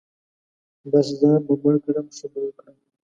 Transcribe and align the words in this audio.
بـس 0.91 1.07
ځان 1.19 1.35
به 1.45 1.53
مړ 1.61 1.73
کړم 1.85 2.05
ښه 2.17 2.27
به 2.31 2.39
وکړم. 2.43 2.77